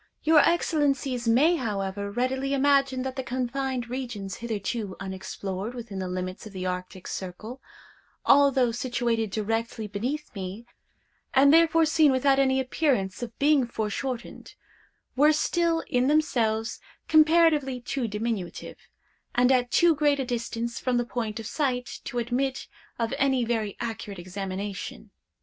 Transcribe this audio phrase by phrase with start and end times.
[0.23, 6.47] Your Excellencies may, however, readily imagine that the confined regions hitherto unexplored within the limits
[6.47, 7.61] of the Arctic circle,
[8.25, 10.65] although situated directly beneath me,
[11.35, 14.55] and therefore seen without any appearance of being foreshortened,
[15.15, 18.77] were still, in themselves, comparatively too diminutive,
[19.35, 23.45] and at too great a distance from the point of sight, to admit of any
[23.45, 25.11] very accurate examination.